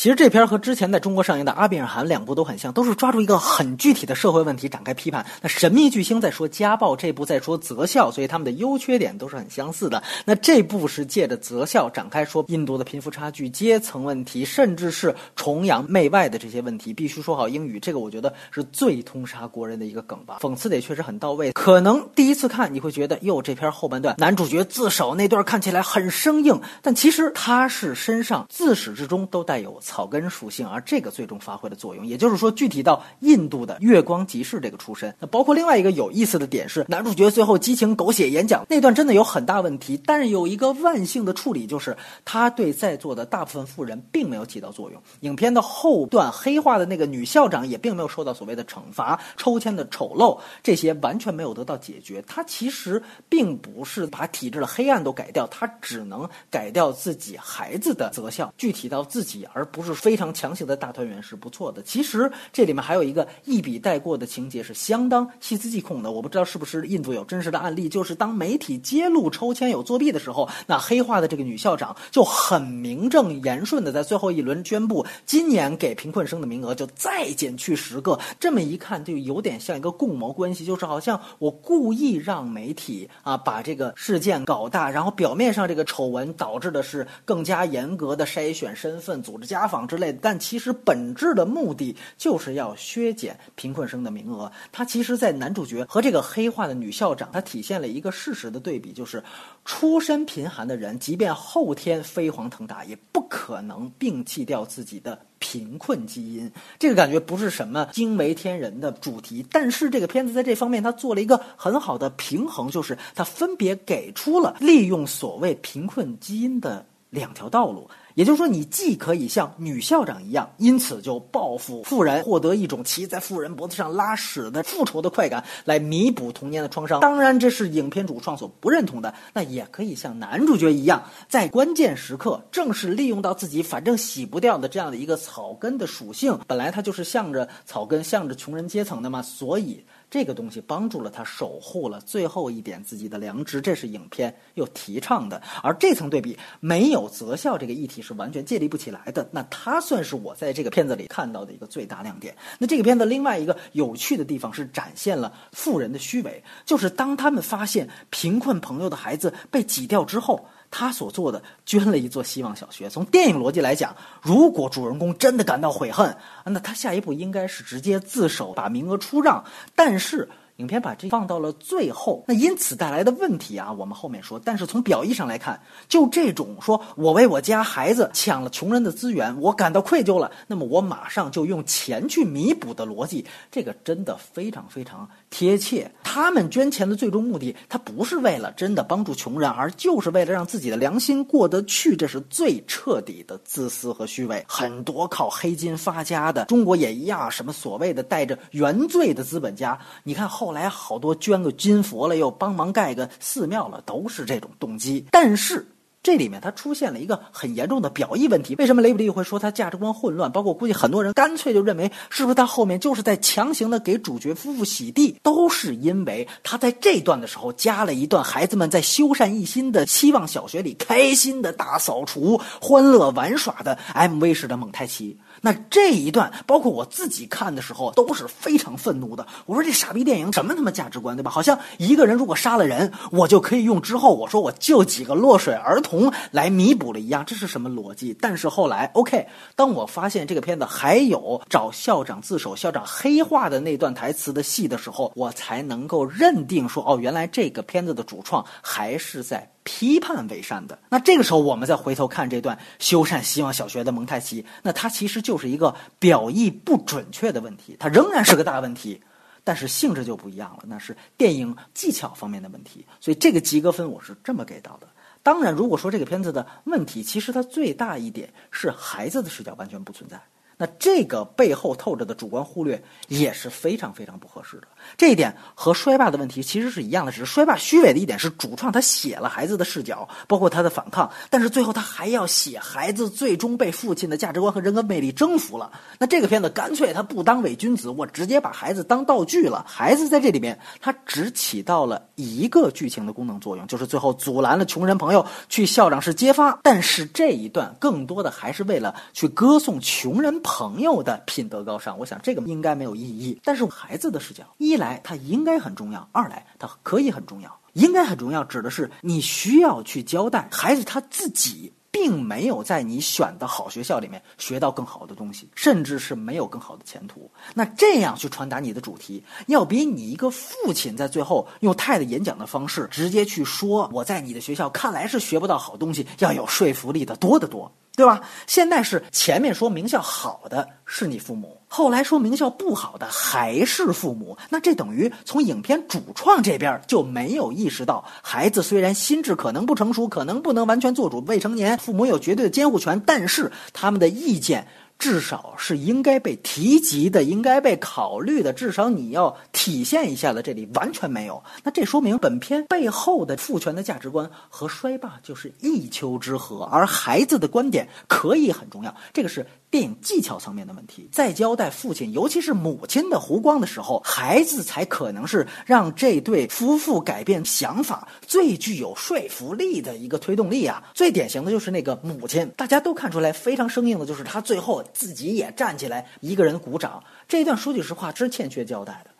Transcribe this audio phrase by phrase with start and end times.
[0.00, 5.26] 其实这片和之前在中国上映的《阿比尔汗》两部都很像，都是抓住一个很具体的社会问题展开批判。
[5.42, 10.02] 那《神秘巨星》在说家暴，这部在说择校，所以他们的优缺点都是很相似的。
[10.24, 16.94] 那这部是借着择校展开说印度的贫富差距、阶层问题，甚至是崇洋媚外的这些问题。
[16.94, 20.38] 必须说好英语，这个我觉得是最通杀国人的一个梗吧。
[20.40, 21.52] 讽刺的也确实很到位。
[21.52, 29.78] 可能第一次看你会觉得，哟，这篇后半段男主角自首那段看起来很生硬，但其实他是身上自始至终都带有。
[29.90, 32.06] 草根属性，而这个最终发挥了作用。
[32.06, 45.02] 也就是说，具体到印度的月光集市这个出身，那包括另外一个有意思的点是，男主角最后激情狗血演讲那段真的有很大问题，但是有一个万幸的处理，就是他对在座的大部分富人并没有起到作用。
[45.22, 52.22] 影片的后段黑化的那个女校长也并没有受到所谓的惩罚，抽签的丑陋这些完全没有得到解决。
[52.28, 59.79] 他其实并不是把体制的黑暗都改掉，他只能改掉自己孩子的择校，具体到自己而不。
[59.80, 61.82] 不是非常强行的大团圆是不错的。
[61.82, 66.12] 其实这里面还有一个一笔带过的情节是相当细思极恐的。
[66.12, 78.18] 我不知道是不是印度有真实的案例，就是当媒体揭露抽签有作弊的时候，那黑化的这个女校长就很名正言顺的在最后一轮宣布，今年给贫困生的名额就再减去十个。
[78.38, 89.69] 这么一看就有点像一个共谋关系，就是好像我故意让媒体啊把这个事件搞大，然后表面上这个丑闻导致的是更加严格的筛选身份、组织家。
[89.70, 94.50] 访之类的，但其实本质的目的就是要削减贫困生的名额。
[94.72, 99.22] 他其实，在男主角和这个黑化的女校长，他体现了一个事实的对比，就是
[99.64, 106.50] 出身贫寒的人，即便后天飞黄腾达，也不可能摒弃掉自己的贫困基因。
[106.78, 117.88] 这个感觉不是什么惊为天人的主题，但是这个片子在这方面，他做了一个很好的平衡，就是他分别给出了利用所谓贫困基因的两条道路。
[118.16, 127.00] 也就是说，你既可以像女校长一样，因此就报复富人，获得一种骑在富人脖子上拉屎的复仇的快感，来弥补童年的创伤。
[127.00, 129.14] 当然，这是影片主创所不认同的。
[129.32, 136.36] 那也可以像男主角一样，在关键时刻，正是利用到自己反正洗不掉的这样的一个草根的属性。
[136.48, 139.82] 本来他就是向着草根、向着穷人阶层的嘛，所以。
[140.10, 145.40] 这个东西帮助了他守护了最后一点自己的良知，这是影片又提倡的。
[145.62, 149.28] 而这层对比没有择校这个议题是完全建立不起来的。
[149.30, 152.36] 那它算是我在这个片子里看到的一个最大亮点。
[152.58, 160.44] 那这个片子另外一个有趣的地方是展现了富人的虚伪，就是当他们发现贫困朋友的孩子被挤掉之后。
[160.70, 162.88] 他所做的捐了一座希望小学。
[162.88, 169.44] 从电影逻辑来讲，如果主人公真的感到悔恨，那他下一步应该是直接自首，把名额出让。
[169.74, 170.28] 但是。
[170.60, 174.38] 影片把这放到了最后，那因此带来的问题啊，我们后面说。
[174.38, 185.90] 但是从表意上来看，就这种说我为我家孩子抢了穷人的资源，我感到愧疚了，那么我马上就用钱去弥补的逻辑，这个真的非常非常贴切。
[186.04, 194.44] 他们捐钱的最终目的，他不是为了真的帮助穷人，而就是为了让自己的良心过得去，这是最彻底的自私和虚伪。
[194.46, 200.49] 很多靠黑金发家的，中国也一样，什么所谓的带着原罪的资本家，你看后。
[200.50, 205.06] 后来好多捐个金佛了，又帮忙盖个寺庙了，都是这种动机。
[205.12, 205.64] 但是
[206.02, 208.56] 这里面它出现了一个很严重的表意问题。
[208.56, 210.32] 为什么雷布利会说他价值观混乱？
[210.32, 215.20] 包括估计很多人干脆就认为，是不是他后面就是在强行的给主角夫妇洗地？
[215.22, 225.16] 都是因为他在这段的时候加了一段孩子们在修缮一新的希望小学里开心的大扫除、欢乐玩耍的 MV 式的蒙太奇。
[225.42, 229.26] 那这一段，包括我自己看的时候，都是非常愤怒的。
[229.46, 231.30] 我说这傻逼电影什么他妈价值观，对吧？
[231.30, 238.14] 好像一个人如果杀了人，我就可以用之后我说我救几个落水儿童来弥补了一样，这是什么逻辑？
[238.20, 249.50] 但是后来，OK，当我发现这个片子还有找校长自首、校长黑化的那段台词的戏的时候，我才能够认定说，哦，原来这个片子的主创还是在。
[249.80, 259.00] 批判伪善的，那这个时候我们再回头看这段修缮希望小学的蒙太奇，那它其实就是一个表意不准确的问题，它仍然是个大问题，
[259.42, 262.84] 但是性质就不一样了，那是电影技巧方面的问题。
[263.00, 264.86] 所以这个及格分我是这么给到的。
[265.22, 270.20] 当然，如果说这个片子的问题，其实它最大一点是孩子的视角完全不存在。
[270.60, 274.64] 那这个背后透着的主观忽略也是非常非常不合适的。
[274.98, 285.72] 这一点和衰霸的问题其实是一样的，只是衰霸虚伪的一点是主创他写了孩子的视角，包括他的反抗，但是最后他还要写孩子最终被父亲的价值观和人格魅力征服了。
[285.98, 289.64] 那这个片子干脆他不当伪君子，我直接把孩子当道具了。
[289.66, 296.58] 孩子在这里面他只起到了一个剧情的功能作用，就是最后阻拦了穷人朋友去校长室揭发。
[296.62, 301.96] 但是这一段更多的还是为了去歌颂穷人朋友的品德高尚。
[301.96, 303.40] 我想这个应该没有意义。
[303.44, 307.56] 但是孩子的视角，一来他应该很重要，二来他可以很重要。
[307.74, 311.72] 应该很重要，指的是你需要去交代孩子他自己。
[311.90, 317.30] 并没有在你选的好学校里面学到更好的东西，甚至是没有更好的前途。
[317.54, 327.70] 那这样去传达你的主题，要比你一个父亲在最后用太太演讲的方式直接去说我在你的学校看来是学不到好东西，要有说服力的多得多。
[327.96, 328.18] 对吧？
[328.46, 334.36] 现在是前面说名校好的是你父母，后来说名校不好的还是父母。
[334.50, 344.66] 那这等于从影片主创这边就没有意识到，孩子虽然心智可能不成熟，可能不能完全做主，未成年，父母有绝对的监护权，但是他们的意见。
[344.98, 348.52] 至少是应该被提及的，应该被考虑的。
[348.52, 351.42] 至少你要体现一下的，这里完全没有。
[351.62, 358.94] 那这说明本片背后的父权的价值观和衰霸就是一丘之貉，而孩子的观点可以很重要。
[359.14, 359.46] 这个是。
[359.70, 370.82] 电影技巧层面的问题，在交代父亲，尤其是母亲的弧光的时候，孩子才可能是让这对夫妇改变想法最具有说服力的一个推动力啊！
[370.92, 377.00] 最典型的就是那个母亲，大家都看出来非常生硬的，就是他最后自己也站起来，一个人鼓掌。
[377.28, 379.10] 这一段说句实话，是欠缺交代的。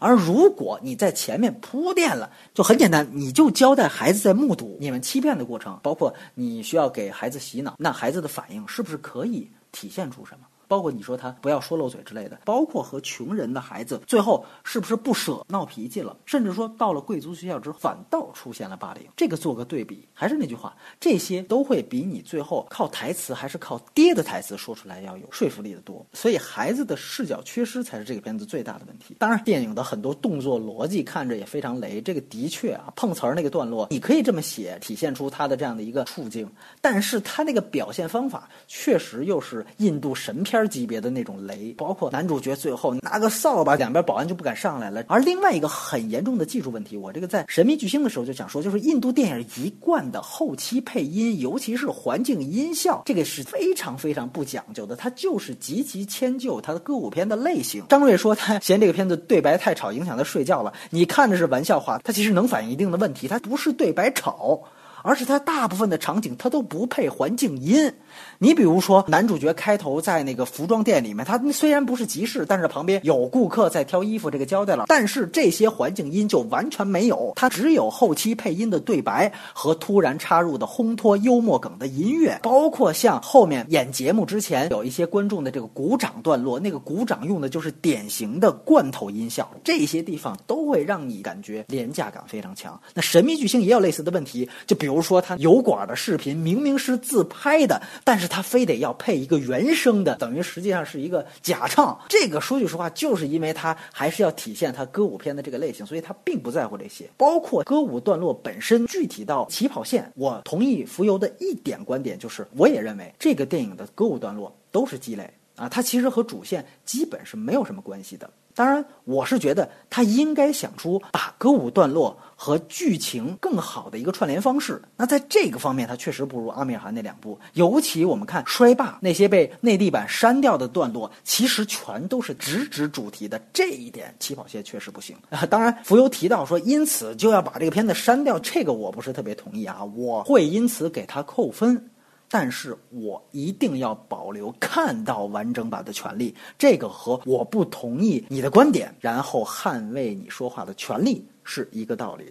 [0.00, 9.48] 而如果你在前面铺垫了，就很简单，你就交代孩子在目睹你们欺骗的过程，包括你需要给孩子洗脑，那孩子的反应是不是可以？
[9.72, 10.46] 体现出什么？
[10.70, 26.06] 包括你说他不要说漏嘴之类的，包括和穷人的孩子最后是不是不舍闹脾气了，甚至说到了贵族学校之后反倒出现了霸凌，这个做个对比，还是那句话，这些都会比你最后靠台词还是靠爹的台词说出来要有说服力的多。
[26.12, 29.16] 所以孩子的视角缺失才是这个片子最大的问题。
[29.18, 36.48] 当然，电影的很多动作逻辑看着也非常雷，这个的确啊碰瓷儿那个段落，你可以这么写，体现出他的这样的一个处境，
[36.80, 40.59] 但是他那个表现方法确实又是印度神片。
[40.68, 45.04] 级别的那种雷，包括男主角最后拿个扫把，两边保安就不敢上来了。
[45.08, 54.96] 而另外一个很严重的技术问题，我这个在《神秘巨星》的时候就想说，就是印度电影一贯的后期配音，尤其是环境音效，这个是非常非常不讲究的。
[54.96, 57.84] 它就是极其迁就它的歌舞片的类型。
[57.88, 60.72] 张瑞说他嫌这个片子对白太吵，影响他睡觉了。
[60.90, 63.28] 你看着是玩笑话，它其实能反映一定的问题。
[63.28, 64.62] 它不是对白吵。
[65.02, 67.92] 而是它大部分的场景它都不配环境音，
[68.38, 74.84] 你比如说男主角开头在那个服装店里面，他虽然不是集市，但是旁边有顾客在挑衣服，这个交代了。
[74.88, 92.78] 但是这些环境音就完全没有，它只有后期配音的对白和突然插入的烘托幽默梗的音乐，包括像后面演节目之前有一些观众的这个鼓掌段落，那个鼓掌用的就是典型的罐头音效，这些地方都会让你感觉廉价感非常强。
[92.92, 94.89] 那神秘巨星也有类似的问题，就比。
[94.90, 101.96] 比如说，他油管的视频明明是自拍的，但是他非得要配一个原声的，等于实际上是一个假唱。
[102.08, 107.08] 这个说句实话，就是因为他还是要体现他歌舞片的这个类型，所以他并不在乎这些。
[107.16, 118.28] 包括歌舞段落本身，具体到起跑线，我同意浮游的一点观点，就是我也认为这个电影的歌舞段落都是积累啊，它其实和主线基本是没有什么关系的。
[118.54, 124.80] 当然，我是觉得他应该想出把歌舞段落和剧情更好的一个串联方式。
[124.96, 127.38] 那在这个方面，他确实不如阿米尔汗那两部。
[127.54, 133.40] 尤其我们看《衰霸》那些被内地版删掉的段落，其实全都是直指主题的。
[133.52, 135.16] 这一点起跑线确实不行。
[135.48, 139.84] 当然，浮游提到说，因此就要把这个片子删掉，这个我不是特别同意啊。
[139.96, 141.90] 我会因此给他扣分。
[142.30, 152.24] 但是我一定要保留看到完整版的权利，这个和我不同意你的观点，然后捍卫你说话的权利是一个道理。